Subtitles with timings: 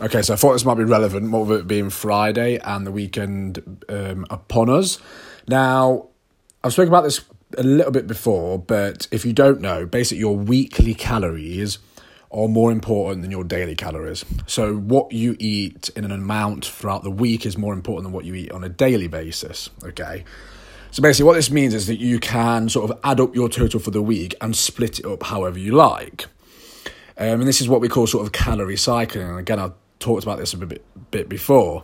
[0.00, 2.90] Okay, so I thought this might be relevant, more of it being Friday and the
[2.90, 4.98] weekend um, upon us.
[5.46, 6.08] Now,
[6.64, 7.24] I've spoken about this
[7.56, 11.78] a little bit before, but if you don't know, basically your weekly calories
[12.32, 14.24] are more important than your daily calories.
[14.46, 18.24] So, what you eat in an amount throughout the week is more important than what
[18.24, 19.70] you eat on a daily basis.
[19.84, 20.24] Okay.
[20.90, 23.78] So, basically, what this means is that you can sort of add up your total
[23.78, 26.26] for the week and split it up however you like.
[27.16, 29.28] Um, and this is what we call sort of calorie cycling.
[29.28, 29.72] And again, I've
[30.04, 31.82] talked about this a bit, bit before.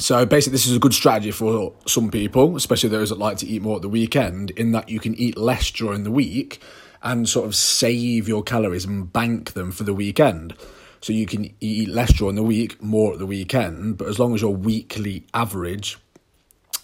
[0.00, 3.46] So basically, this is a good strategy for some people, especially those that like to
[3.46, 6.60] eat more at the weekend, in that you can eat less during the week
[7.02, 10.54] and sort of save your calories and bank them for the weekend.
[11.02, 14.34] So you can eat less during the week, more at the weekend, but as long
[14.34, 15.98] as your weekly average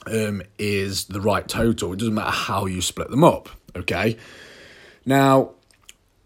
[0.07, 3.49] um, is the right total, it doesn't matter how you split them up.
[3.75, 4.17] Okay.
[5.05, 5.56] Now,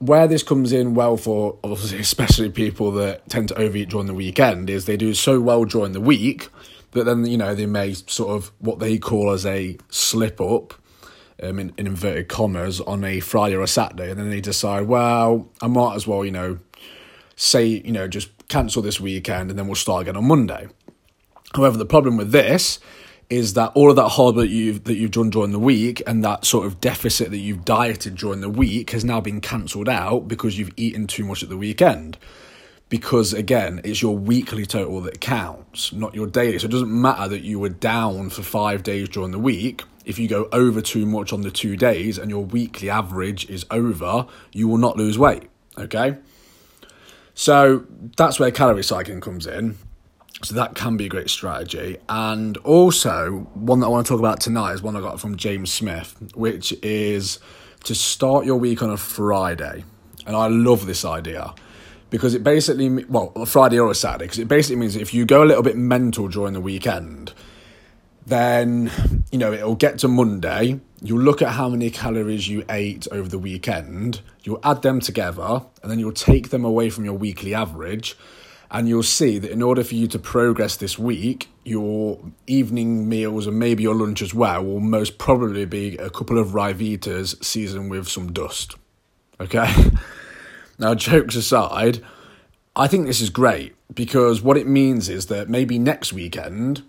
[0.00, 4.14] where this comes in well for obviously, especially people that tend to overeat during the
[4.14, 6.48] weekend, is they do so well during the week
[6.92, 10.74] that then you know they may sort of what they call as a slip up
[11.42, 14.86] um, in, in inverted commas, on a Friday or a Saturday, and then they decide,
[14.86, 16.58] well, I might as well, you know,
[17.36, 20.68] say, you know, just cancel this weekend and then we'll start again on Monday.
[21.54, 22.78] However, the problem with this
[23.30, 26.24] is that all of that hard work you've that you've done during the week and
[26.24, 30.28] that sort of deficit that you've dieted during the week has now been cancelled out
[30.28, 32.18] because you've eaten too much at the weekend.
[32.88, 36.58] Because again, it's your weekly total that counts, not your daily.
[36.58, 40.18] So it doesn't matter that you were down for five days during the week if
[40.18, 44.26] you go over too much on the two days and your weekly average is over,
[44.52, 45.44] you will not lose weight.
[45.78, 46.16] Okay?
[47.34, 47.86] So
[48.16, 49.78] that's where calorie cycling comes in.
[50.42, 51.98] So that can be a great strategy.
[52.08, 55.36] And also, one that I want to talk about tonight is one I got from
[55.36, 57.38] James Smith, which is
[57.84, 59.84] to start your week on a Friday.
[60.26, 61.54] And I love this idea
[62.08, 65.26] because it basically, well, a Friday or a Saturday, because it basically means if you
[65.26, 67.32] go a little bit mental during the weekend,
[68.26, 68.90] then
[69.32, 70.80] you know it'll get to Monday.
[71.02, 74.20] You'll look at how many calories you ate over the weekend.
[74.42, 78.16] You'll add them together, and then you'll take them away from your weekly average.
[78.70, 83.46] And you'll see that in order for you to progress this week, your evening meals
[83.46, 87.90] and maybe your lunch as well will most probably be a couple of Ryvitas seasoned
[87.90, 88.76] with some dust.
[89.40, 89.90] Okay?
[90.78, 92.04] now, jokes aside,
[92.76, 96.82] I think this is great because what it means is that maybe next weekend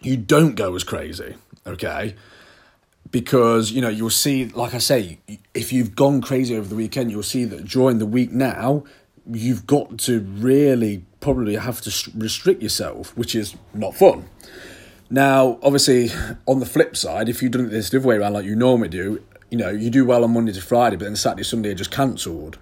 [0.00, 1.34] you don't go as crazy,
[1.66, 2.14] okay?
[3.10, 5.18] Because, you know, you'll see, like I say,
[5.54, 8.84] if you've gone crazy over the weekend, you'll see that during the week now,
[9.30, 14.28] you've got to really probably have to restrict yourself, which is not fun.
[15.08, 16.10] Now, obviously,
[16.46, 18.56] on the flip side, if you've done it this the other way around like you
[18.56, 21.70] normally do, you know, you do well on Monday to Friday, but then Saturday, Sunday
[21.70, 22.58] are just cancelled.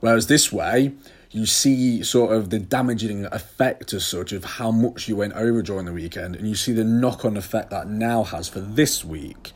[0.00, 0.94] Whereas this way,
[1.30, 5.62] you see sort of the damaging effect as such of how much you went over
[5.62, 9.04] during the weekend, and you see the knock on effect that now has for this
[9.04, 9.52] week.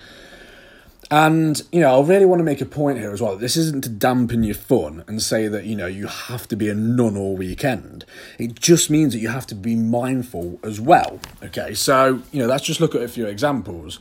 [1.10, 3.36] And, you know, I really want to make a point here as well.
[3.36, 6.68] This isn't to dampen your fun and say that, you know, you have to be
[6.68, 8.04] a nun all weekend.
[8.38, 11.18] It just means that you have to be mindful as well.
[11.42, 13.98] Okay, so, you know, let's just look at a few examples.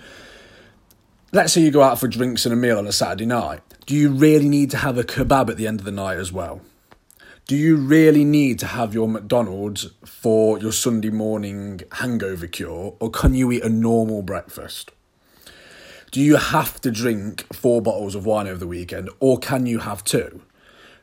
[1.32, 3.62] Let's say you go out for drinks and a meal on a Saturday night.
[3.86, 6.34] Do you really need to have a kebab at the end of the night as
[6.34, 6.62] well?
[7.48, 13.10] do you really need to have your McDonald's for your Sunday morning hangover cure, or
[13.10, 14.92] can you eat a normal breakfast?
[16.18, 19.78] Do you have to drink four bottles of wine over the weekend, or can you
[19.78, 20.42] have two?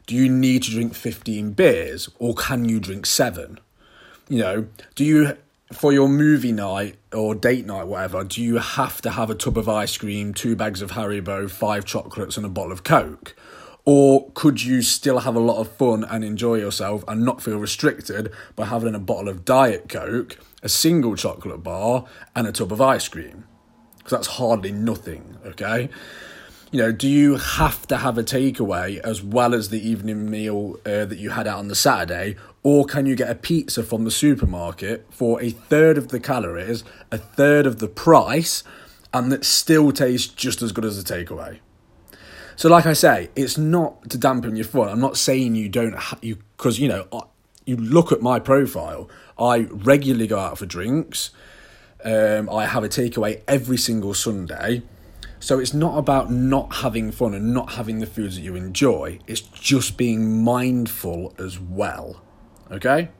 [0.08, 3.60] Do you need to drink 15 beers, or can you drink seven?
[4.28, 4.66] You know,
[4.96, 5.36] do you,
[5.72, 9.56] for your movie night or date night, whatever, do you have to have a tub
[9.56, 13.36] of ice cream, two bags of Haribo, five chocolates, and a bottle of Coke?
[13.84, 17.58] Or could you still have a lot of fun and enjoy yourself and not feel
[17.58, 22.04] restricted by having a bottle of Diet Coke, a single chocolate bar,
[22.34, 23.44] and a tub of ice cream?
[24.04, 25.88] Because that's hardly nothing, okay?
[26.70, 30.76] You know, do you have to have a takeaway as well as the evening meal
[30.84, 32.36] uh, that you had out on the Saturday?
[32.62, 36.84] Or can you get a pizza from the supermarket for a third of the calories,
[37.10, 38.62] a third of the price,
[39.12, 41.60] and that still tastes just as good as a takeaway?
[42.56, 44.88] So, like I say, it's not to dampen your fun.
[44.88, 47.06] I'm not saying you don't ha- you because you know
[47.66, 49.08] you look at my profile.
[49.38, 51.30] I regularly go out for drinks.
[52.04, 54.82] Um, I have a takeaway every single Sunday.
[55.40, 59.18] So it's not about not having fun and not having the foods that you enjoy.
[59.26, 62.22] It's just being mindful as well.
[62.70, 63.10] Okay.